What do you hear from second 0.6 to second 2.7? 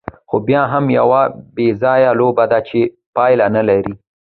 هم یوه بېځایه لوبه ده،